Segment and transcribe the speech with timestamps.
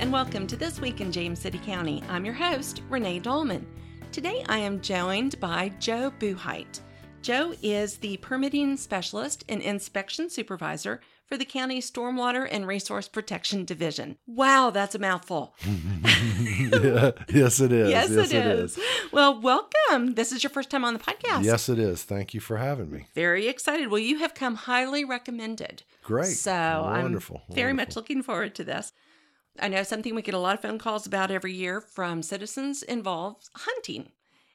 [0.00, 2.02] and welcome to This Week in James City County.
[2.08, 3.66] I'm your host, Renee Dolman.
[4.12, 6.80] Today I am joined by Joe Buchite.
[7.20, 13.66] Joe is the permitting specialist and inspection supervisor for the county Stormwater and Resource Protection
[13.66, 14.16] Division.
[14.26, 15.54] Wow, that's a mouthful.
[15.62, 17.90] yeah, yes, it is.
[17.90, 18.80] Yes, it is.
[19.12, 20.14] Well, welcome.
[20.14, 21.44] This is your first time on the podcast.
[21.44, 22.04] Yes, it is.
[22.04, 23.08] Thank you for having me.
[23.14, 23.88] Very excited.
[23.88, 25.82] Well, you have come highly recommended.
[26.02, 26.28] Great.
[26.28, 27.42] So Wonderful.
[27.50, 28.94] I'm very much looking forward to this.
[29.58, 32.82] I know something we get a lot of phone calls about every year from citizens
[32.82, 34.12] involves hunting.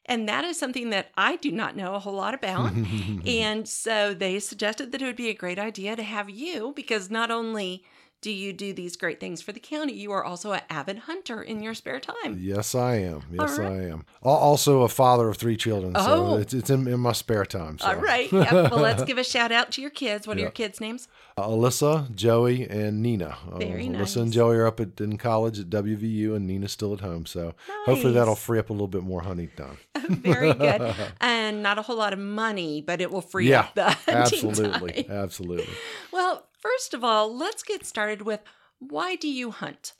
[0.07, 2.73] And that is something that I do not know a whole lot about.
[3.25, 7.09] and so they suggested that it would be a great idea to have you because
[7.09, 7.83] not only
[8.21, 11.43] do you do these great things for the county, you are also an avid hunter
[11.43, 12.37] in your spare time.
[12.39, 13.21] Yes, I am.
[13.31, 13.71] Yes, right.
[13.71, 14.05] I am.
[14.23, 16.05] Also a father of three children, Oh.
[16.05, 17.77] so it's, it's in, in my spare time.
[17.77, 17.87] So.
[17.87, 18.31] All right.
[18.31, 18.51] Yep.
[18.51, 20.27] Well, let's give a shout out to your kids.
[20.27, 21.07] What are your kids' names?
[21.37, 23.37] Uh, Alyssa, Joey, and Nina.
[23.51, 24.15] Uh, Very Alyssa nice.
[24.15, 27.25] and Joey are up at, in college at WVU, and Nina's still at home.
[27.25, 27.53] So
[27.85, 29.77] hopefully that'll free up a little bit more hunting time.
[30.07, 30.95] Very good.
[31.19, 34.47] and not a whole lot of money, but it will free yeah, up the hunting
[34.47, 35.11] absolutely, time.
[35.11, 35.73] absolutely.
[36.13, 38.39] Well, first of all, let's get started with
[38.79, 39.91] why do you hunt?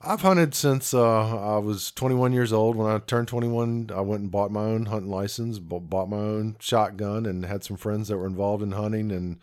[0.00, 2.74] I've hunted since uh, I was 21 years old.
[2.74, 6.56] When I turned 21, I went and bought my own hunting license, bought my own
[6.58, 9.36] shotgun, and had some friends that were involved in hunting, and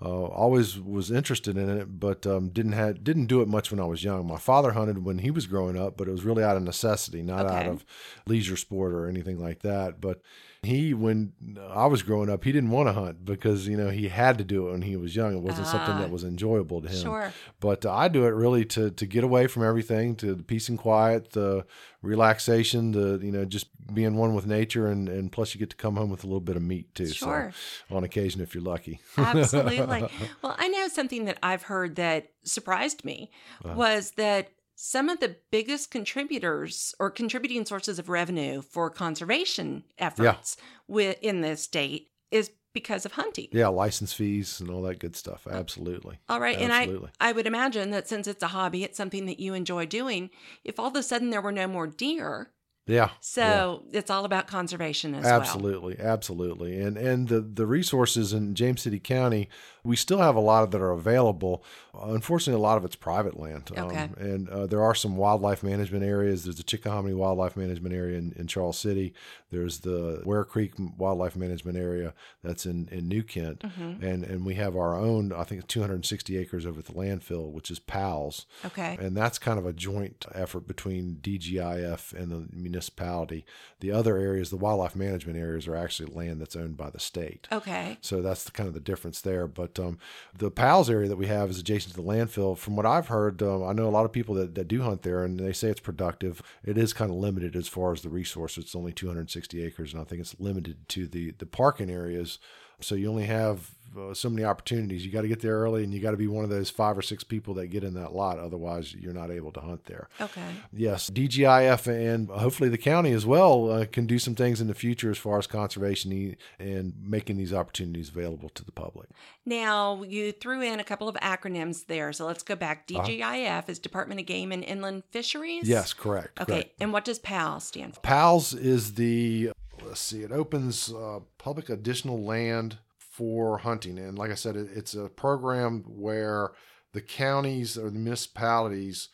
[0.00, 3.78] uh, always was interested in it, but um, didn't had didn't do it much when
[3.78, 4.26] I was young.
[4.26, 7.22] My father hunted when he was growing up, but it was really out of necessity,
[7.22, 7.84] not out of
[8.26, 10.00] leisure sport or anything like that.
[10.00, 10.20] But
[10.64, 11.32] he, when
[11.70, 14.44] I was growing up, he didn't want to hunt because you know he had to
[14.44, 15.34] do it when he was young.
[15.36, 16.00] It wasn't something Ah.
[16.00, 17.02] that was enjoyable to him.
[17.02, 17.32] Sure.
[17.60, 20.68] But uh, I do it really to to get away from everything, to the peace
[20.68, 21.64] and quiet, the
[22.02, 25.76] relaxation, the you know just being one with nature, and and plus you get to
[25.76, 27.06] come home with a little bit of meat too.
[27.08, 27.52] Sure.
[27.88, 29.00] So on occasion, if you're lucky.
[29.16, 29.78] Absolutely.
[30.42, 33.30] well, I know something that I've heard that surprised me
[33.64, 33.74] Uh-huh.
[33.76, 40.56] was that some of the biggest contributors or contributing sources of revenue for conservation efforts
[40.88, 43.46] wi- in the state is because of hunting.
[43.52, 45.46] yeah, license fees and all that good stuff.
[45.46, 46.18] Uh, Absolutely.
[46.28, 46.58] All right.
[46.58, 47.08] Absolutely.
[47.08, 49.86] And I, I would imagine that since it's a hobby, it's something that you enjoy
[49.86, 50.30] doing.
[50.64, 52.50] If all of a sudden there were no more deer,
[52.86, 53.10] Yeah.
[53.20, 55.40] so it's all about conservation as well.
[55.40, 59.48] absolutely absolutely and and the the resources in james city county
[59.82, 61.64] we still have a lot of that are available
[62.02, 64.08] unfortunately a lot of it's private land Um, Okay.
[64.18, 68.32] and uh, there are some wildlife management areas there's the chickahominy wildlife management area in,
[68.36, 69.14] in charles city
[69.50, 72.12] there's the ware creek wildlife management area
[72.42, 74.04] that's in in new kent Mm-hmm.
[74.04, 77.70] and and we have our own i think 260 acres over at the landfill which
[77.70, 78.98] is pals Okay.
[79.00, 83.44] and that's kind of a joint effort between DGIF and the municipality.
[83.80, 87.46] The other areas, the wildlife management areas, are actually land that's owned by the state.
[87.52, 87.98] Okay.
[88.00, 89.46] So that's the, kind of the difference there.
[89.46, 89.98] But um,
[90.36, 92.58] the PALS area that we have is adjacent to the landfill.
[92.58, 95.02] From what I've heard, um, I know a lot of people that, that do hunt
[95.02, 96.42] there, and they say it's productive.
[96.64, 98.58] It is kind of limited as far as the resource.
[98.58, 102.38] It's only 260 acres, and I think it's limited to the the parking areas.
[102.80, 105.06] So you only have uh, so many opportunities.
[105.06, 106.98] You got to get there early, and you got to be one of those five
[106.98, 108.38] or six people that get in that lot.
[108.38, 110.08] Otherwise, you're not able to hunt there.
[110.20, 110.42] Okay.
[110.72, 114.74] Yes, DGIF and hopefully the county as well uh, can do some things in the
[114.74, 119.08] future as far as conservation e- and making these opportunities available to the public.
[119.46, 122.12] Now, you threw in a couple of acronyms there.
[122.12, 122.88] So let's go back.
[122.88, 125.62] DGIF is Department of Game and Inland Fisheries?
[125.64, 125.70] Uh-huh.
[125.72, 126.40] Yes, correct.
[126.40, 126.52] Okay.
[126.52, 126.70] correct.
[126.80, 128.00] And what does PAL stand for?
[128.00, 129.52] PALS is the,
[129.82, 133.98] let's see, it opens uh, public additional land for hunting.
[133.98, 136.52] And like I said, it, it's a program where
[136.92, 139.08] the counties or the municipalities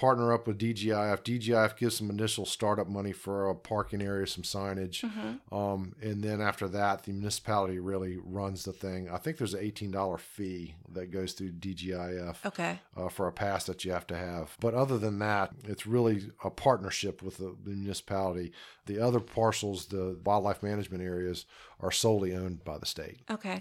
[0.00, 1.18] partner up with DGIF.
[1.22, 5.04] DGIF gives some initial startup money for a parking area, some signage.
[5.52, 9.10] Um, and then after that, the municipality really runs the thing.
[9.10, 12.80] I think there's an $18 fee that goes through DGIF Okay.
[12.96, 14.56] uh, for a pass that you have to have.
[14.58, 18.52] But other than that, it's really a partnership with the, the municipality.
[18.86, 21.44] The other parcels, the wildlife management areas,
[21.78, 23.18] are solely owned by the state.
[23.30, 23.60] Okay.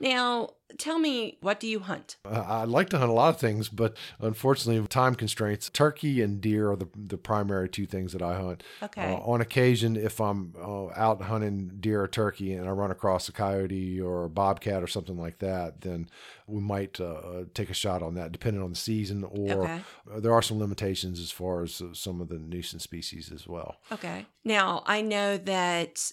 [0.00, 2.16] Now, tell me, what do you hunt?
[2.24, 5.68] Uh, I'd like to hunt a lot of things, but unfortunately, time constraints.
[5.68, 8.62] Turkey and deer are the, the primary two things that I hunt.
[8.82, 9.12] Okay.
[9.12, 13.28] Uh, on occasion, if I'm uh, out hunting deer or turkey and I run across
[13.28, 16.08] a coyote or a bobcat or something like that, then
[16.46, 19.22] we might uh, take a shot on that, depending on the season.
[19.24, 19.80] Or Okay.
[20.10, 23.46] uh, there are some limitations as far as uh, some of the nuisance species as
[23.46, 23.76] well.
[23.92, 24.24] Okay.
[24.44, 26.10] Now, I know that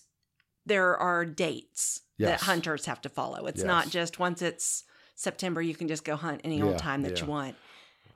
[0.65, 3.45] there are dates that hunters have to follow.
[3.47, 3.67] It's Yes.
[3.67, 4.83] not just once it's
[5.15, 7.55] September, you can just go hunt any old time that you want.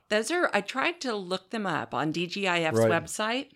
[0.08, 2.90] Those are, I tried to look them up on DGIF's Right.
[2.90, 3.50] website.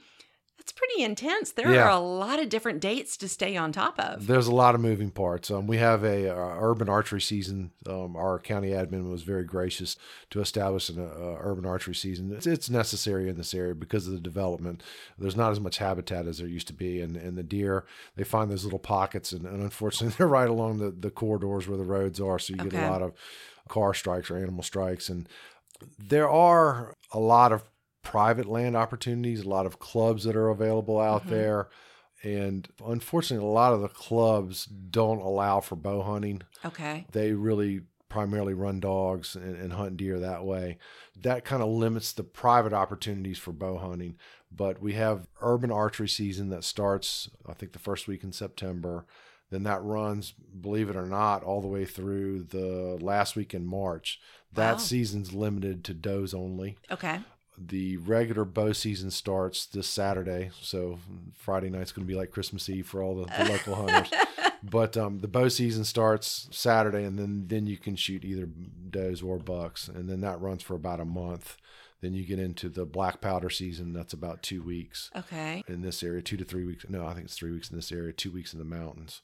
[0.59, 1.53] That's pretty intense.
[1.53, 1.85] There Yeah.
[1.85, 4.27] are a lot of different dates to stay on top of.
[4.27, 5.51] There's a lot of moving parts.
[5.51, 7.71] Um, we have a, uh urban archery season.
[7.89, 9.97] Um, our county admin was very gracious
[10.31, 12.33] to establish an uh, urban archery season.
[12.33, 14.83] It's, it's necessary in this area because of the development.
[15.19, 17.85] There's not as much habitat as there used to be, and, and the deer
[18.17, 21.79] they find those little pockets, and, and unfortunately they're right along the, the corridors where
[21.79, 23.13] the roads are, so you get a lot of
[23.69, 25.29] car strikes or animal strikes, and
[25.99, 27.63] there are a lot of
[28.11, 31.31] private land opportunities, a lot of clubs that are available out Mhm.
[31.31, 31.69] there.
[32.23, 36.43] And unfortunately, a lot of the clubs don't allow for bow hunting.
[36.65, 37.07] Okay.
[37.11, 40.79] They really primarily run dogs and, and hunt deer that way.
[41.21, 44.17] That kind of limits the private opportunities for bow hunting.
[44.51, 49.05] But we have urban archery season that starts, I think, the first week in September.
[49.51, 53.67] Then that runs, believe it or not, all the way through the last week in
[53.67, 54.21] March.
[54.53, 54.79] That Wow.
[54.79, 57.21] season's limited to does only Okay.
[57.59, 60.51] The regular bow season starts this Saturday.
[60.61, 60.99] So
[61.35, 64.11] Friday night's going to be like Christmas Eve for all the, the local hunters.
[64.63, 68.49] But um, the bow season starts Saturday, and then then you can shoot either
[68.91, 71.57] does or bucks, and then that runs for about a month.
[72.03, 73.93] Then you get into the black powder season.
[73.95, 75.63] That's about two weeks Okay.
[75.67, 76.85] in this area, two to three weeks.
[76.89, 79.23] No, I think it's three weeks in this area, two weeks in the mountains.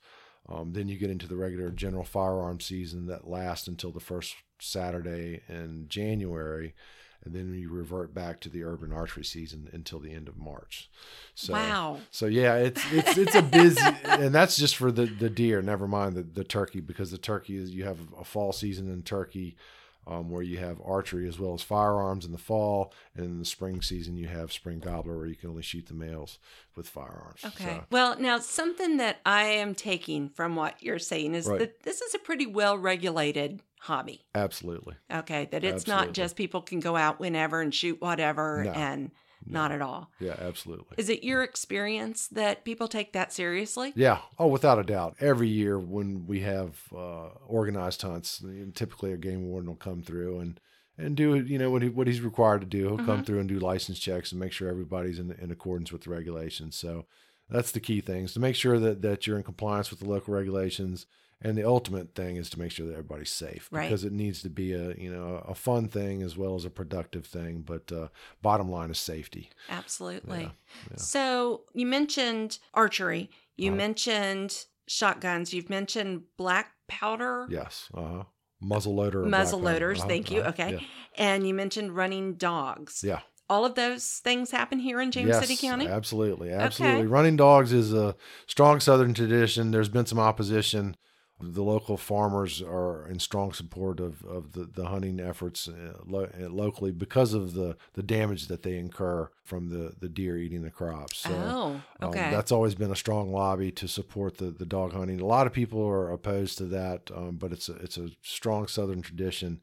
[0.49, 4.34] Um, then you get into the regular general firearm season that lasts until the first
[4.58, 6.75] Saturday in January,
[7.24, 10.90] and then you revert back to the urban archery season until the end of March.
[11.34, 11.98] So, wow.
[12.10, 15.62] so yeah, it's it's it's a busy, and that's just for the the deer.
[15.62, 19.02] Never mind the the turkey because the turkey is you have a fall season in
[19.02, 19.56] turkey.
[20.04, 23.44] Um, where you have archery as well as firearms in the fall, and in the
[23.44, 26.40] spring season you have spring gobbler where you can only shoot the males
[26.74, 27.38] with firearms.
[27.44, 27.64] Okay.
[27.76, 31.60] So, Well, now something that I am taking from what you're saying is Right.
[31.60, 34.25] that this is a pretty well regulated hobby.
[34.34, 34.94] absolutely.
[35.12, 35.49] Okay.
[35.50, 38.70] That it's not just people can go out whenever and shoot whatever No.
[38.73, 39.11] and
[39.44, 40.08] not at all.
[40.20, 40.94] Yeah, absolutely.
[40.99, 43.93] Is it your experience that people take that seriously?
[43.96, 44.19] Yeah.
[44.38, 45.17] Oh, without a doubt.
[45.19, 48.40] Every year when we have uh, organized hunts,
[48.75, 50.61] typically a game warden will come through and
[50.99, 52.87] and do you know what he what he's required to do.
[52.88, 53.26] He'll come Mhm.
[53.26, 56.76] through and do license checks and make sure everybody's in in accordance with the regulations.
[56.76, 57.06] So
[57.50, 60.32] that's the key things to make sure that that you're in compliance with the local
[60.34, 61.06] regulations.
[61.44, 63.88] And the ultimate thing is to make sure that everybody's safe Right.
[63.88, 66.70] because it needs to be a you know a fun thing as well as a
[66.70, 67.62] productive thing.
[67.62, 68.08] But uh,
[68.42, 69.50] bottom line is safety.
[69.68, 70.42] Absolutely.
[70.42, 70.50] Yeah,
[70.90, 70.96] yeah.
[70.96, 73.30] So you mentioned archery.
[73.56, 73.76] You Uh-huh.
[73.76, 75.52] mentioned shotguns.
[75.52, 77.46] You've mentioned black powder.
[77.50, 77.88] Yes.
[77.94, 78.22] Uh huh.
[78.60, 79.24] Muzzle loader.
[79.24, 80.40] Muzzle loaders, Uh-huh, thank you.
[80.40, 80.72] uh-huh, Okay.
[80.74, 80.80] yeah.
[81.16, 83.02] And you mentioned running dogs.
[83.04, 83.20] Yeah.
[83.50, 85.86] All of those things happen here in James yes, City County?
[85.88, 86.50] Absolutely.
[86.52, 87.06] Absolutely.
[87.06, 88.14] Running dogs is a
[88.46, 89.72] strong Southern tradition.
[89.72, 90.96] There's been some opposition.
[91.42, 96.30] The local farmers are in strong support of, of the, the hunting efforts uh, lo-
[96.40, 100.62] uh, locally because of the, the damage that they incur from the, the deer eating
[100.62, 101.18] the crops.
[101.18, 102.30] So, oh, um, okay.
[102.30, 105.20] that's always been a strong lobby to support the, the dog hunting.
[105.20, 108.68] A lot of people are opposed to that, um, but it's a, it's a strong
[108.68, 109.60] Southern tradition.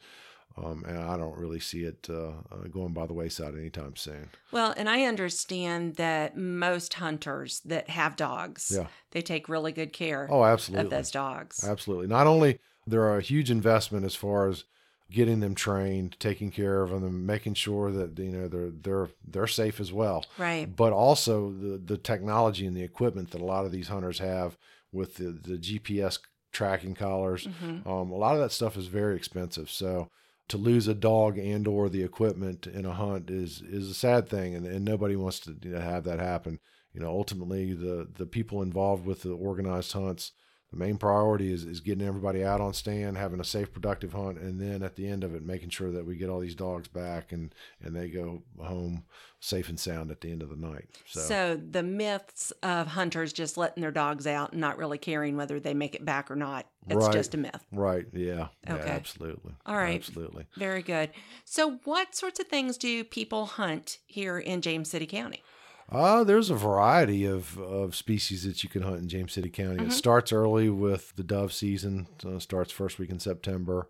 [0.57, 4.29] Um, and I don't really see it uh, uh, going by the wayside anytime soon.
[4.51, 8.87] well, and I understand that most hunters that have dogs, Yeah.
[9.11, 10.85] they take really good care Oh, absolutely.
[10.85, 11.63] of those dogs.
[11.63, 12.07] Absolutely.
[12.07, 14.65] Not only they're a huge investment as far as
[15.11, 19.47] getting them trained, taking care of them, making sure that you know they're they're they're
[19.47, 20.25] safe as well.
[20.37, 20.75] Right.
[20.75, 24.57] But also the the technology and the equipment that a lot of these hunters have
[24.91, 26.19] with the the GPS
[26.51, 27.47] tracking collars.
[27.59, 29.69] hmm Um, a lot of that stuff is very expensive.
[29.69, 30.09] So
[30.49, 34.27] to lose a dog and or the equipment in a hunt is is a sad
[34.27, 36.59] thing, and, and nobody wants to you know, have that happen.
[36.93, 40.33] You know, ultimately the the people involved with the organized hunts,
[40.71, 44.37] the main priority is is getting everybody out on stand, having a safe, productive hunt,
[44.37, 46.87] and then at the end of it, making sure that we get all these dogs
[46.87, 49.03] back and and they go home
[49.39, 50.89] safe and sound at the end of the night.
[51.05, 51.55] So, So.
[51.71, 55.73] the myths of hunters just letting their dogs out and not really caring whether they
[55.73, 57.13] make it back or not, it's Right.
[57.13, 57.65] just a myth.
[57.71, 58.89] right, yeah, yeah, Okay.
[58.89, 59.95] absolutely, All right.
[59.95, 60.45] absolutely.
[60.57, 61.11] Very good.
[61.45, 65.41] So what sorts of things do people hunt here in James City County?
[65.91, 69.77] Uh, there's a variety of, of species that you can hunt in James City County.
[69.83, 69.87] Mhm.
[69.87, 72.07] It starts early with the dove season.
[72.25, 73.87] Uh, starts first week in September.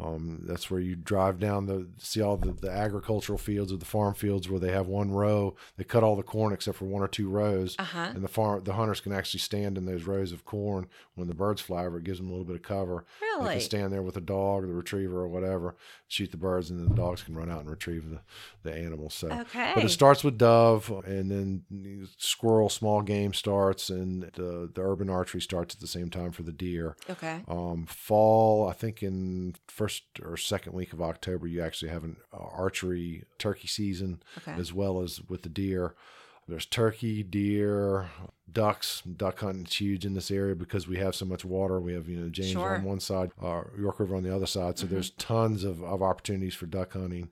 [0.00, 3.84] Um, that's where you drive down the see all the, the agricultural fields or the
[3.84, 5.56] farm fields where they have one row.
[5.76, 8.12] They cut all the corn except for one or two rows, Uh-huh.
[8.14, 10.86] and the farm the hunters can actually stand in those rows of corn
[11.16, 11.98] when the birds fly over.
[11.98, 13.04] It gives them a little bit of cover.
[13.20, 13.54] They Really?
[13.54, 15.74] can stand there with a dog or the retriever or whatever,
[16.06, 18.20] shoot the birds, and then the dogs can run out and retrieve the,
[18.62, 19.14] the animals.
[19.14, 19.72] So Okay.
[19.74, 25.10] but it starts with dove, and then squirrel, small game starts, and the, the urban
[25.10, 26.96] archery starts at the same time for the deer.
[27.10, 27.42] okay.
[27.48, 29.87] Um, fall, I think in first
[30.22, 34.52] or second week of October, you actually have an uh, archery turkey season Okay.
[34.58, 35.94] as well as with the deer.
[36.46, 38.08] There's turkey, deer,
[38.50, 39.02] ducks.
[39.02, 41.78] Duck hunting's huge in this area because we have so much water.
[41.78, 42.76] We have you know James Sure.
[42.76, 44.78] on one side, uh, York River on the other side.
[44.78, 44.94] So Mm-hmm.
[44.94, 47.30] there's tons of, of opportunities for duck hunting.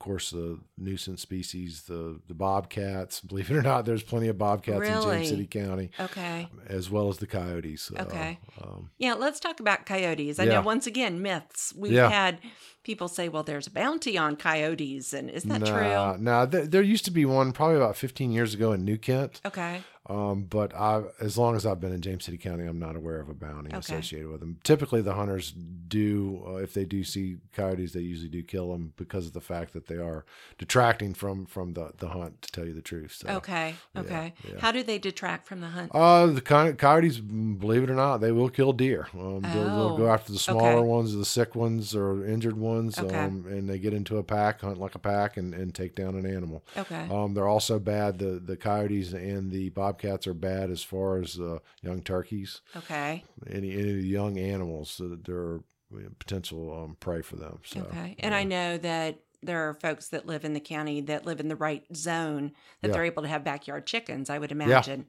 [0.00, 3.20] Of course, the nuisance species, the the bobcats.
[3.28, 5.16] Believe it or not, there's plenty of bobcats in Really?
[5.16, 6.48] James City County, Okay.
[6.68, 7.90] as well as the coyotes.
[7.90, 8.38] Uh, Okay.
[8.62, 10.38] um, Yeah, let's talk about coyotes.
[10.38, 10.52] I Yeah.
[10.52, 11.74] know once again myths.
[11.76, 12.10] We've Yeah.
[12.10, 12.38] had
[12.84, 16.22] people say, "Well, there's a bounty on coyotes," and is that nah, true?
[16.22, 19.40] Nah, there, there used to be one probably about 15 years ago in New Kent.
[19.44, 19.82] Okay.
[20.08, 23.20] Um, but I, as long as I've been in James City County, I'm not aware
[23.20, 23.78] of a bounty Okay.
[23.78, 24.58] associated with them.
[24.64, 28.94] Typically, the hunters do, uh, if they do see coyotes, they usually do kill them
[28.96, 30.24] because of the fact that they are
[30.58, 32.40] detracting from from the, the hunt.
[32.42, 33.28] To tell you the truth, so.
[33.36, 33.74] Okay.
[33.96, 34.32] Okay.
[34.48, 34.60] yeah.
[34.60, 35.90] How do they detract from the hunt?
[35.94, 39.08] Uh, the coy- coyotes, believe it or not, they will kill deer.
[39.12, 40.88] Um, they'll, they'll go Oh, after the smaller okay.
[40.88, 43.14] ones, the sick ones, or injured ones, Okay.
[43.14, 46.14] um, and they get into a pack, hunt like a pack, and, and take down
[46.14, 46.64] an animal.
[46.76, 47.06] Okay.
[47.10, 48.18] Um, they're also bad.
[48.18, 52.60] The the coyotes and the bobcats are bad as far as uh, young turkeys.
[52.76, 53.24] Okay.
[53.48, 55.60] Any any of the young animals, that they're
[56.18, 57.60] potential um, prey for them.
[57.64, 58.14] So, Okay.
[58.18, 61.48] And I know that there are folks that live in the county that live in
[61.48, 62.52] the right zone
[62.82, 62.94] that Yeah.
[62.94, 64.28] they're able to have backyard chickens.
[64.28, 65.06] I would imagine.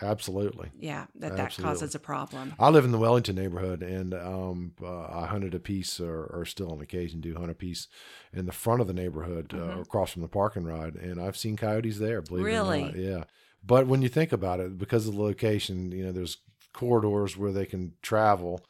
[0.00, 0.70] absolutely.
[0.78, 1.74] Yeah, that that Absolutely.
[1.74, 2.54] causes a problem.
[2.58, 6.44] I live in the Wellington neighborhood, and um, uh, I hunted a piece, or, or
[6.46, 7.88] still on occasion do hunt a piece
[8.32, 11.56] in the front of the neighborhood uh, across from the parking ride, and I've seen
[11.56, 12.22] coyotes there.
[12.22, 12.82] Believe it or Really?
[12.84, 13.24] not, yeah.
[13.64, 16.38] But when you think about it, because of the location, you know, there's
[16.72, 18.64] corridors where they can travel,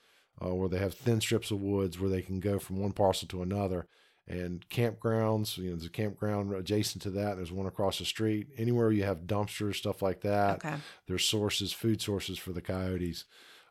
[0.45, 3.29] uh, where they have thin strips of woods where they can go from one parcel
[3.29, 3.87] to another.
[4.29, 7.37] And campgrounds, you know, there's a campground adjacent to that.
[7.37, 8.49] There's one across the street.
[8.57, 10.77] Anywhere you have dumpsters, stuff like that, Okay.
[11.09, 13.25] there's sources, food sources for the coyotes.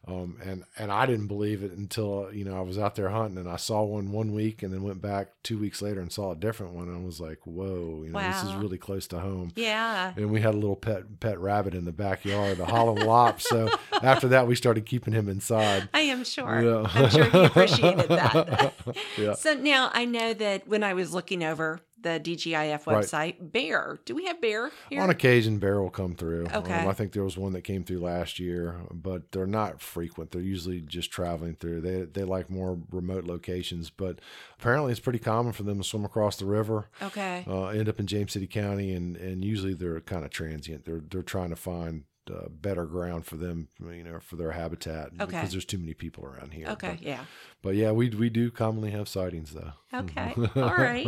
[0.07, 3.37] Um, and and I didn't believe it until you know I was out there hunting
[3.37, 6.31] and I saw one one week and then went back two weeks later and saw
[6.31, 9.19] a different one and I was like, whoa, you know, this is really close to
[9.19, 9.51] home.
[9.55, 10.13] Yeah.
[10.17, 13.41] And we had a little pet pet rabbit in the backyard, a Holland Lop.
[13.41, 13.69] So
[14.01, 15.87] after that, we started keeping him inside.
[15.93, 16.61] I am sure.
[16.61, 16.89] Yeah.
[16.95, 18.73] I'm sure he appreciated that.
[19.17, 19.33] Yeah.
[19.33, 23.03] So now I know that when I was looking over the DGIF Right.
[23.05, 23.99] website, bear.
[24.05, 25.01] Do we have bear here?
[25.01, 26.47] On occasion, bear will come through.
[26.53, 26.73] Okay.
[26.81, 30.31] Um, I think there was one that came through last year, but they're not frequent.
[30.31, 31.81] They're usually just traveling through.
[31.81, 34.19] They they like more remote locations, but
[34.59, 37.45] apparently it's pretty common for them to swim across the river, okay.
[37.47, 40.85] uh, end up in James City County, and and usually they're kind of transient.
[40.85, 42.03] They're they're trying to find.
[42.31, 45.25] Uh, better ground for them, you know, for their habitat Okay.
[45.25, 46.67] because there's too many people around here.
[46.69, 46.91] Okay.
[46.91, 47.25] But, Yeah.
[47.61, 49.73] but yeah, we we do commonly have sightings though.
[49.93, 50.33] Okay.
[50.55, 51.07] All right.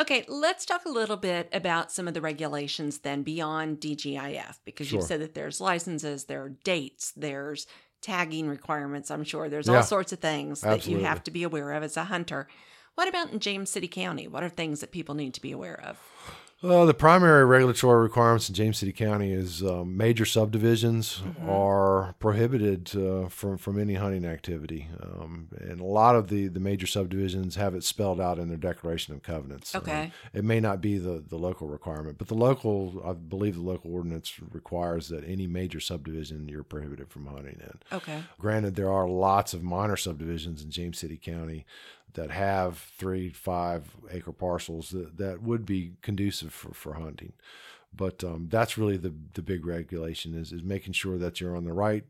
[0.00, 0.24] Okay.
[0.26, 4.98] Let's talk a little bit about some of the regulations then beyond DGIF because you
[4.98, 5.06] Sure.
[5.06, 7.66] said that there's licenses, there are dates, there's
[8.02, 9.10] tagging requirements.
[9.10, 9.76] I'm sure there's Yeah.
[9.76, 12.48] all sorts of things that you have to be aware of as a hunter.
[12.96, 14.26] What about in James City County?
[14.26, 15.98] What are things that people need to be aware of?
[16.62, 21.50] Uh, the primary regulatory requirements in James City County is um, major subdivisions Mm-hmm.
[21.50, 26.58] are prohibited uh, from from any hunting activity, um, and a lot of the the
[26.60, 29.74] major subdivisions have it spelled out in their declaration of covenants.
[29.74, 30.12] Um, Okay.
[30.32, 33.92] it may not be the the local requirement, but the local, I believe, the local
[33.94, 37.78] ordinance requires that any major subdivision you're prohibited from hunting in.
[37.96, 38.22] Okay.
[38.38, 41.66] Granted, there are lots of minor subdivisions in James City County
[42.14, 47.32] that have three, five acre parcels that, that would be conducive for, for hunting.
[47.94, 51.64] But um, that's really the, the big regulation is, is making sure that you're on
[51.64, 52.04] the right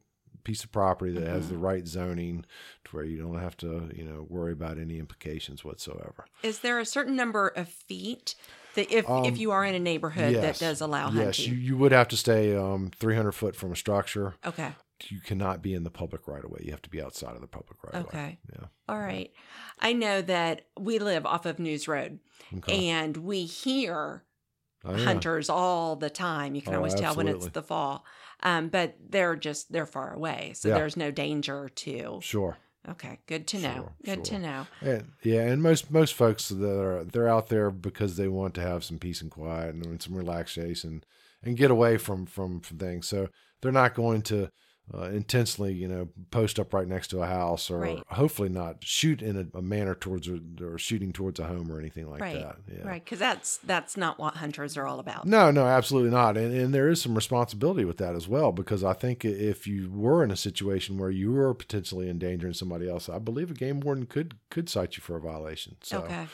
[0.44, 2.44] piece of property that has the right zoning
[2.84, 6.24] to where you don't have to, you know, worry about any implications whatsoever.
[6.44, 8.36] Is there a certain number of feet
[8.74, 11.52] that if if you are in a neighborhood that Um, does allow Yes, hunting?
[11.54, 14.34] you, you would have to stay um, 300 foot from a structure.
[14.44, 14.72] okay.
[15.08, 16.60] You cannot be in the public right away.
[16.64, 18.04] You have to be outside of the public right away.
[18.08, 18.38] Okay.
[18.52, 18.66] Yeah.
[18.88, 19.30] All right.
[19.78, 22.18] I know that we live off of News Road
[22.58, 22.88] Okay.
[22.88, 24.24] and we hear
[24.84, 25.04] Oh, yeah.
[25.04, 26.54] hunters all the time.
[26.54, 28.04] You can Oh, always tell when it's the fall.
[28.42, 30.52] Um, but they're just they're far away.
[30.54, 30.74] So Yeah.
[30.76, 32.56] there's no danger to Sure.
[32.88, 33.74] Okay, good to know.
[33.74, 34.66] Sure, good to know.
[34.80, 38.60] And, yeah, and most most folks that are they're out there because they want to
[38.60, 41.02] have some peace and quiet and some relaxation
[41.42, 43.08] and get away from from, from things.
[43.08, 43.28] So
[43.60, 44.50] they're not going to
[44.94, 48.02] uh, intentionally, you know, post up right next to a house or Right.
[48.08, 51.80] hopefully not shoot in a, a manner towards a, or shooting towards a home or
[51.80, 52.34] anything like right.
[52.40, 52.56] that.
[52.72, 52.86] Yeah.
[52.86, 55.26] Right, cuz that's that's not what hunters are all about.
[55.26, 56.36] No, no, absolutely not.
[56.36, 59.90] And, and there is some responsibility with that as well, because I think if you
[59.90, 63.80] were in a situation where you were potentially endangering somebody else, I believe a game
[63.80, 65.76] warden could could cite you for a violation.
[65.82, 66.26] So, okay.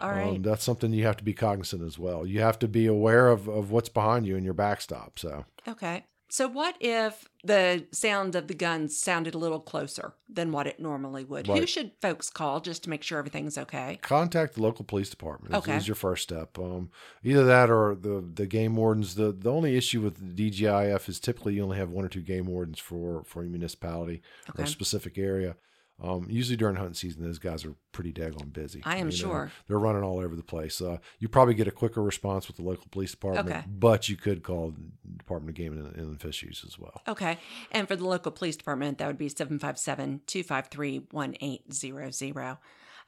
[0.00, 0.26] All right.
[0.36, 2.26] um, that's something you have to be cognizant as well.
[2.26, 5.20] You have to be aware of, of what's behind you and your backstop.
[5.20, 6.04] So, Okay.
[6.32, 10.80] So, what if the sound of the guns sounded a little closer than what it
[10.80, 11.46] normally would?
[11.46, 13.98] Who should folks call just to make sure everything's okay?
[14.00, 15.76] contact the local police department Okay.
[15.76, 16.90] is your first step um,
[17.22, 21.20] either that or the the game wardens the the only issue with the dgif is
[21.20, 24.22] typically you only have one or two game wardens for for a municipality
[24.56, 25.54] or a specific area
[26.02, 29.28] um, usually during hunting season those guys are pretty daggone busy I am you know.
[29.30, 29.52] sure.
[29.68, 32.62] they're running all over the place uh, you probably get a quicker response with the
[32.62, 33.62] local police department Okay.
[33.68, 37.38] but you could call the department of game and, and fisheries as well Okay.
[37.70, 42.56] And for the local police department, that would be 757 253 1800.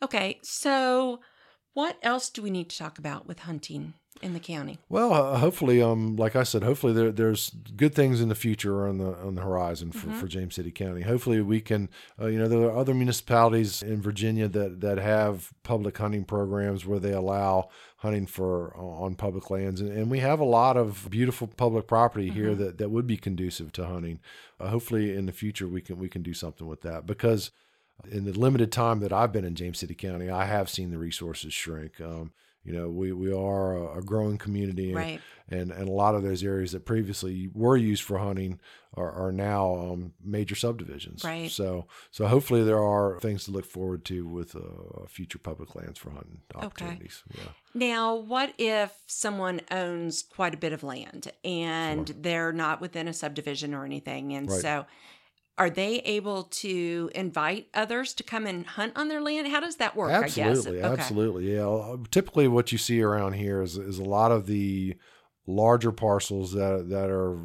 [0.03, 0.39] Okay.
[0.43, 1.21] So,
[1.75, 4.79] what else do we need to talk about with hunting in the county?
[4.89, 8.87] Well, uh, hopefully, um, like I said, hopefully there, there's good things in the future
[8.87, 10.19] on the on the horizon for, Mm-hmm.
[10.21, 11.03] for James City County.
[11.03, 11.91] Hopefully, we can,
[12.21, 16.87] uh, you know, there are other municipalities in Virginia that that have public hunting programs
[16.87, 21.09] where they allow hunting for on public lands, and, and we have a lot of
[21.11, 22.63] beautiful public property here Mm-hmm.
[22.65, 24.21] that, that would be conducive to hunting.
[24.61, 27.51] Uh, hopefully, in the future, we can we can do something with that because
[28.11, 30.99] in the limited time that I've been in James City County, I have seen the
[30.99, 32.01] resources shrink.
[32.01, 32.33] Um,
[32.65, 35.21] you know, we, we are a, a growing community, and, Right.
[35.51, 38.59] and and a lot of those areas that previously were used for hunting
[38.95, 41.23] are, are now um, major subdivisions.
[41.25, 41.51] Right.
[41.51, 45.99] So so hopefully there are things to look forward to with uh, future public lands
[45.99, 47.23] for hunting opportunities.
[47.37, 47.51] Yeah.
[47.75, 53.13] Now, what if someone owns quite a bit of land and they're not within a
[53.13, 54.33] subdivision or anything?
[54.33, 54.61] And Right.
[54.63, 54.87] so,
[55.57, 59.47] are they able to invite others to come and hunt on their land?
[59.49, 60.11] How does that work?
[60.11, 60.91] Absolutely, I guess.
[60.91, 61.01] Okay.
[61.03, 61.55] absolutely.
[61.55, 61.69] Yeah.
[61.69, 64.97] Uh, Typically, what you see around here is is a lot of the
[65.47, 67.37] larger parcels that that are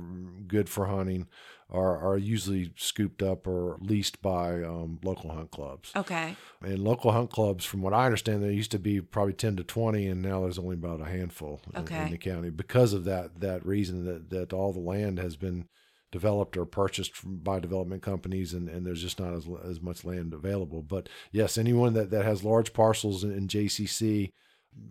[0.48, 1.28] good for hunting
[1.70, 5.92] are are usually scooped up or leased by um, local hunt clubs.
[5.96, 6.36] Okay.
[6.63, 9.63] And local hunt clubs, from what I understand, there used to be probably ten to
[9.63, 12.06] twenty, and now there's only about a handful in, Okay.
[12.06, 15.68] in the county because of that that reason that that all the land has been
[16.12, 20.04] developed or purchased from, by development companies and, and there's just not as, as much
[20.06, 24.32] land available but yes anyone that, that has large parcels in, in jcc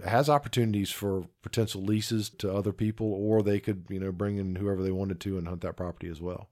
[0.05, 4.57] has opportunities for potential leases to other people or they could you know bring in
[4.57, 6.49] whoever they wanted to and hunt that property as well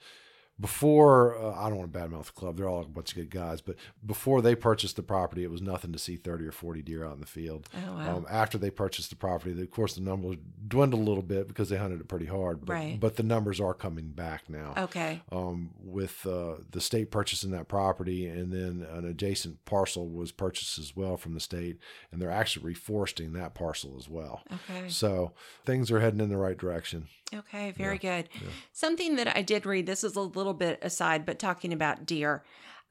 [0.61, 3.31] Before uh, I don't want to badmouth the club, they're all a bunch of good
[3.31, 3.61] guys.
[3.61, 7.05] But before they purchased the property, it was nothing to see thirty or forty deer
[7.07, 7.69] out in the field.
[7.77, 8.17] Oh, wow.
[8.17, 11.69] Um, after they purchased the property, of course, the numbers dwindled a little bit because
[11.69, 12.65] they hunted it pretty hard.
[12.67, 12.99] But, Right.
[12.99, 14.75] but the numbers are coming back now.
[14.77, 15.23] okay.
[15.31, 20.79] Um, with uh, the state purchasing that property, and then an adjacent parcel was purchased
[20.79, 21.79] as well from the state,
[22.11, 24.43] and they're actually reforesting that parcel as well.
[24.53, 24.89] Okay.
[24.89, 25.33] So
[25.65, 27.07] things are heading in the right direction.
[27.35, 28.27] Okay, very good.
[28.73, 32.43] Something that I did read, this is a little bit aside, but talking about deer,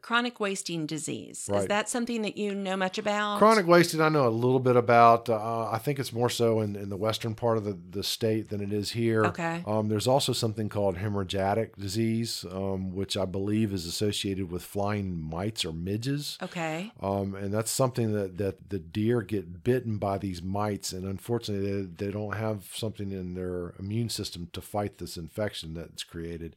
[0.02, 1.50] chronic wasting disease.
[1.54, 3.40] Is that something that you know much about?
[3.40, 5.28] Chronic wasting, I know a little bit about.
[5.28, 8.50] Uh, I think it's more so in, in the western part of the, the state
[8.50, 9.26] than it is here.
[9.26, 9.64] Okay.
[9.66, 15.20] Um, there's also something called hemorrhagic disease, um, which I believe is associated with flying
[15.20, 16.38] mites or midges.
[16.42, 16.92] Okay.
[17.02, 21.84] Um, and that's something that, that the deer get bitten by these mites, and unfortunately,
[21.84, 26.56] they, they don't have something in their immune system to fight this infection that's created.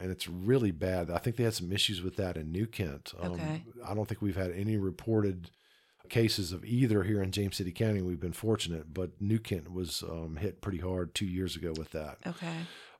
[0.00, 1.10] And it's really bad.
[1.10, 3.12] I think they had some issues with that in New Kent.
[3.20, 3.62] Um, Okay.
[3.86, 5.50] I don't think we've had any reported
[6.08, 8.02] cases of either here in James City County.
[8.02, 11.90] We've been fortunate, but New Kent was um, hit pretty hard two years ago with
[11.92, 12.56] that Okay.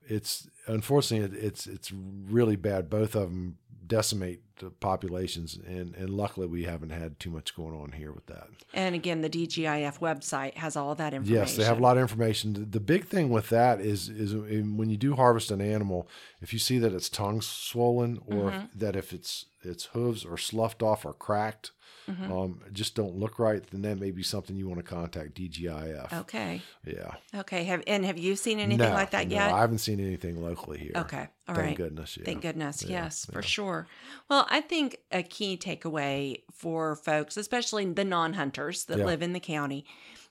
[0.06, 2.88] it's unfortunately it, it's it's really bad.
[2.88, 3.58] Both of them
[3.90, 8.26] decimate the populations, and and luckily we haven't had too much going on here with
[8.26, 8.46] that.
[8.72, 11.40] And again, the DGIF website has all that information.
[11.42, 12.52] Yes, they have a lot of information.
[12.54, 16.08] The- The big thing with that is is when you do harvest an animal,
[16.40, 18.78] if you see that its tongue's swollen, or Mm-hmm.
[18.78, 21.72] that if its its hooves are sloughed off or cracked,
[22.08, 22.32] Mm-hmm.
[22.32, 26.12] um, just don't look right, then that may be something you want to contact DGIF.
[26.20, 26.62] Okay.
[26.86, 27.12] Yeah.
[27.34, 27.64] Okay.
[27.64, 29.52] Have and have you seen anything no, like that no, yet?
[29.52, 30.92] I haven't seen anything locally here.
[30.96, 31.28] Okay.
[31.48, 31.76] all Thank right.
[31.76, 32.16] goodness.
[32.16, 32.24] Yeah.
[32.24, 32.82] Thank goodness.
[32.82, 33.86] Yeah, yes, for sure.
[34.28, 39.04] Well, I think a key takeaway for folks, especially the non hunters that Yeah.
[39.04, 39.84] live in the county,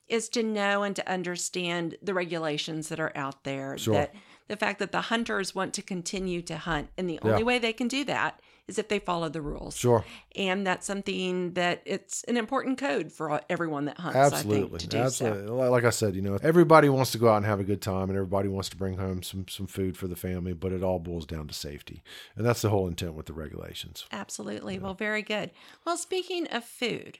[0.08, 3.78] is to know and to understand the regulations that are out there.
[3.78, 3.94] Sure.
[3.94, 4.16] That
[4.48, 7.32] the fact that the hunters want to continue to hunt, and the Yeah.
[7.32, 9.76] only way they can do that is if they follow the rules.
[9.76, 10.06] Sure.
[10.36, 14.16] And that's something that it's an important code for everyone that hunts.
[14.16, 14.70] I Absolutely.
[14.70, 15.48] think, to do Absolutely.
[15.48, 15.54] so.
[15.70, 18.10] Like I said, you know, everybody wants to go out and have a good time
[18.10, 21.00] and everybody wants to bring home some, some food for the family, but it all
[21.00, 22.04] boils down to safety.
[22.36, 24.06] And that's the whole intent with the regulations.
[24.12, 24.80] Absolutely.
[24.80, 25.52] Well, very good.
[25.86, 27.20] Well, speaking of food,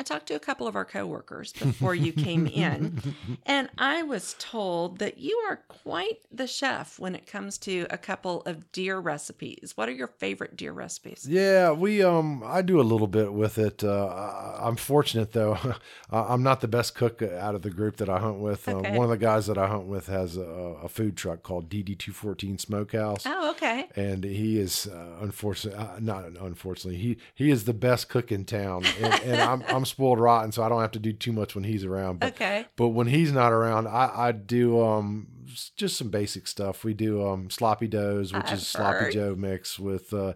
[0.00, 4.34] I talked to a couple of our coworkers before you came in, and I was
[4.38, 8.98] told that you are quite the chef when it comes to a couple of deer
[8.98, 9.74] recipes.
[9.74, 11.26] What are your favorite deer recipes?
[11.28, 13.84] Yeah, we um I do a little bit with it.
[13.84, 15.58] Uh, I'm fortunate though.
[16.10, 18.66] I'm not the best cook out of the group that I hunt with.
[18.68, 18.88] Okay.
[18.88, 21.68] Um, one of the guys that I hunt with has a, a food truck called
[21.68, 23.24] DD214 Smokehouse.
[23.26, 23.86] Oh, okay.
[23.94, 28.46] and he is uh, unfortunately uh, not unfortunately he he is the best cook in
[28.46, 31.54] town and, and I'm, I'm spoiled rotten so i don't have to do too much
[31.54, 32.66] when he's around but Okay.
[32.76, 35.26] but when he's not around i i do um
[35.76, 39.12] just some basic stuff we do um sloppy does which I've is sloppy heard.
[39.12, 40.34] joe mix with uh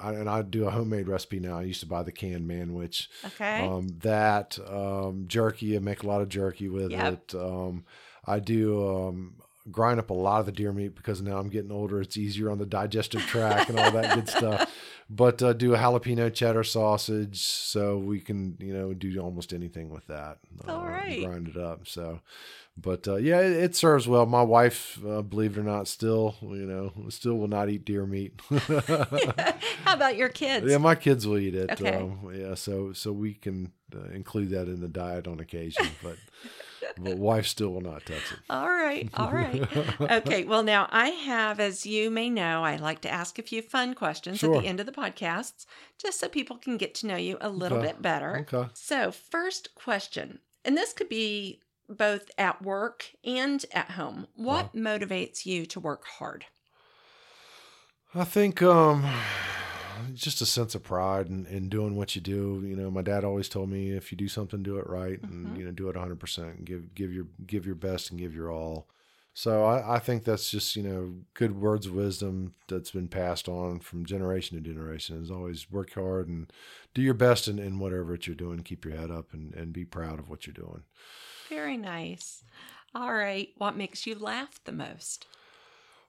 [0.00, 3.08] I, and i do a homemade recipe now i used to buy the canned manwich
[3.26, 3.58] Okay.
[3.66, 5.76] um, that um, jerky.
[5.76, 7.12] I make a lot of jerky with Yep.
[7.12, 7.34] it.
[7.34, 7.84] Um,
[8.26, 9.34] I do um,
[9.70, 12.00] grind up a lot of the deer meat because now I'm getting older.
[12.00, 14.70] It's easier on the digestive tract and all that good stuff.
[15.10, 19.90] But uh, do a jalapeno cheddar sausage, so we can you know do almost anything
[19.90, 20.38] with that.
[20.66, 21.22] All uh, right.
[21.22, 21.86] grind it up.
[21.86, 22.20] So.
[22.76, 24.24] But uh, yeah, it, it serves well.
[24.24, 28.06] My wife, uh, believe it or not, still you know still will not eat deer
[28.06, 28.40] meat.
[29.84, 30.66] How about your kids?
[30.66, 31.70] Yeah, my kids will eat it.
[31.72, 31.96] Okay.
[31.96, 36.16] Um, yeah, so so we can uh, include that in the diet on occasion, but
[36.98, 38.38] but wife still will not touch it.
[38.50, 39.08] All right.
[39.14, 39.62] All right.
[40.10, 40.44] okay.
[40.44, 43.94] Well, now I have, as you may know, I like to ask a few fun
[43.94, 45.66] questions at the end of the podcasts,
[45.98, 47.88] just so people can get to know you a little Okay.
[47.88, 48.46] bit better.
[48.52, 48.68] Okay.
[48.74, 54.26] So, first question, and this could be both at work and at home.
[54.34, 56.46] What motivates you to work hard?
[58.14, 59.04] I think um,
[60.14, 62.62] just a sense of pride in, in doing what you do.
[62.64, 65.48] You know, my dad always told me if you do something, do it right, and
[65.48, 65.58] Mhm.
[65.58, 68.34] you know, do it 100 percent, and give give your give your best and give
[68.34, 68.88] your all.
[69.34, 73.48] So I, I think that's just you know good words of wisdom that's been passed
[73.48, 75.22] on from generation to generation.
[75.22, 76.52] Is always work hard and
[76.92, 78.60] do your best in, in whatever it you're doing.
[78.62, 80.82] Keep your head up and, and be proud of what you're doing.
[81.48, 82.44] Very nice.
[82.94, 83.48] All right.
[83.56, 85.26] What makes you laugh the most?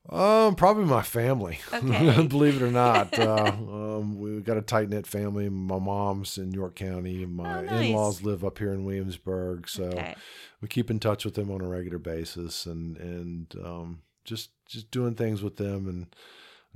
[0.09, 1.59] Um, probably my family.
[1.73, 2.27] Okay.
[2.27, 5.49] Believe it or not, uh, um, we got a tight knit family.
[5.49, 7.71] My mom's in York County, my Oh, nice.
[7.85, 9.67] in laws live up here in Williamsburg.
[9.69, 10.15] So Okay.
[10.61, 14.91] we keep in touch with them on a regular basis, and and um, just just
[14.91, 15.87] doing things with them.
[15.87, 16.15] And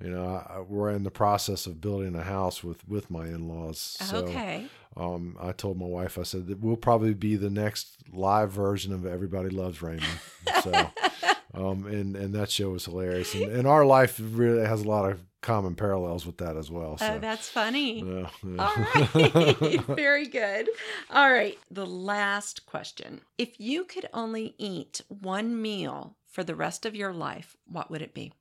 [0.04, 3.48] you know, I, we're in the process of building a house with with my in
[3.48, 3.80] laws.
[3.80, 4.68] So okay.
[4.96, 8.94] um, I told my wife, I said that we'll probably be the next live version
[8.94, 10.20] of Everybody Loves Raymond.
[10.64, 10.72] So,
[11.58, 15.12] um, and and that show was hilarious, and, and our life really has a lot
[15.12, 16.98] of common parallels with that as well.
[16.98, 18.02] So, Oh, that's funny.
[18.04, 18.66] yeah, yeah.
[18.66, 19.86] All right.
[19.96, 20.68] Very good.
[21.12, 21.58] All right.
[21.72, 23.22] The last question.
[23.38, 28.02] If you could only eat one meal for the rest of your life, what would
[28.02, 28.34] it be?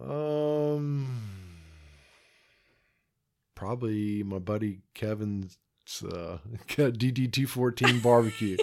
[0.00, 1.08] um,
[3.54, 5.58] probably my buddy Kevin's
[6.04, 8.56] uh, DD two fourteen barbecue.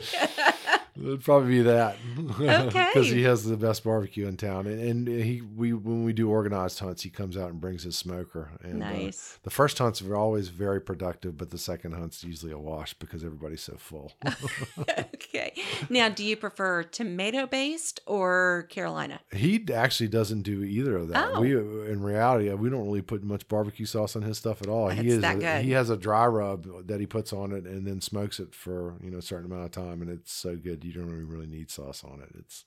[0.97, 1.97] It'd probably be that.
[2.39, 2.89] Okay.
[2.95, 6.29] Because he has the best barbecue in town, and, and he we when we do
[6.29, 8.51] organized hunts, he comes out and brings his smoker.
[8.63, 9.37] And, uh, nice.
[9.43, 13.23] the first hunts are always very productive, but the second hunt's usually a wash because
[13.25, 14.13] everybody's so full.
[14.89, 15.53] okay.
[15.89, 19.19] Now, do you prefer tomato based or Carolina?
[19.33, 21.31] he actually doesn't do either of that.
[21.33, 21.41] Oh.
[21.41, 24.89] We in reality we don't really put much barbecue sauce on his stuff at all.
[24.89, 25.65] he It's is that a- good.
[25.65, 28.95] he has a dry rub that he puts on it and then smokes it for
[29.03, 31.47] you know a certain amount of time, and it's so good you don't even really
[31.47, 32.29] need sauce on it.
[32.39, 32.65] It's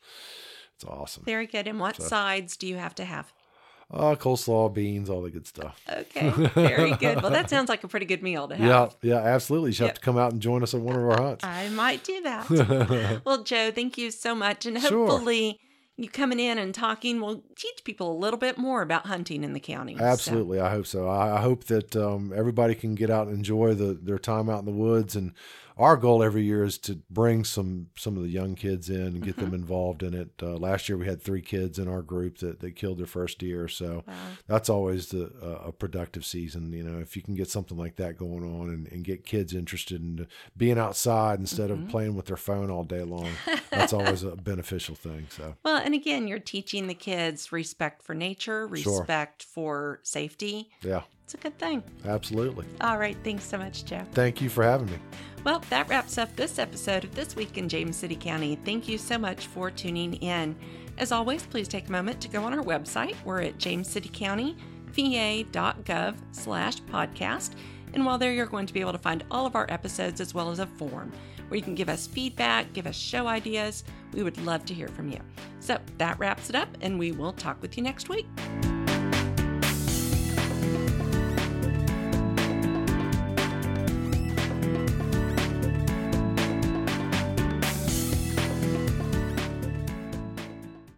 [0.74, 1.24] it's awesome.
[1.24, 1.66] Very good.
[1.66, 3.32] And what So- sides do you have to have?
[3.90, 5.80] Uh, coleslaw, beans, all the good stuff.
[5.90, 6.28] Okay.
[6.54, 7.22] Very good.
[7.22, 8.94] Well, that sounds like a pretty good meal to have.
[9.00, 9.70] Yeah, yeah, absolutely.
[9.70, 9.88] You Yep.
[9.88, 11.42] have to come out and join us at one of our hunts.
[11.42, 13.22] I might do that.
[13.24, 14.66] well, Joe, thank you so much.
[14.66, 15.06] And Sure.
[15.08, 15.58] hopefully,
[15.96, 19.54] you coming in and talking will teach people a little bit more about hunting in
[19.54, 19.96] the county.
[19.96, 21.08] So, Absolutely, I hope so.
[21.08, 24.58] I, I hope that um, everybody can get out and enjoy the, their time out
[24.58, 25.16] in the woods.
[25.16, 25.32] And
[25.78, 29.22] our goal every year is to bring some some of the young kids in and
[29.22, 30.30] get them involved in it.
[30.42, 33.38] Uh, last year we had three kids in our group that, that killed their first
[33.38, 34.14] deer, so Wow.
[34.46, 36.72] that's always the uh, a productive season.
[36.72, 39.54] You know, if you can get something like that going on and, and get kids
[39.54, 43.30] interested in being outside instead of playing with their phone all day long,
[43.70, 45.26] that's always a beneficial thing.
[45.30, 49.00] So Well, and again, you're teaching the kids respect for nature, Sure.
[49.00, 51.82] respect for safety, yeah, It's a good thing.
[52.06, 52.64] Absolutely.
[52.80, 53.14] All right.
[53.22, 54.02] Thanks so much, Joe.
[54.12, 54.96] Thank you for having me.
[55.44, 58.58] Well, that wraps up this episode of This Week in James City County.
[58.64, 60.56] Thank you so much for tuning in.
[60.96, 63.14] As always, please take a moment to go on our website.
[63.26, 67.50] We're at jamescitycountyva.gov slash podcast.
[67.92, 70.32] And while there, you're going to be able to find all of our episodes as
[70.32, 71.12] well as a form
[71.48, 73.84] where you can give us feedback, give us show ideas.
[74.14, 75.20] We would love to hear from you.
[75.60, 78.24] So that wraps it up, and we will talk with you next week.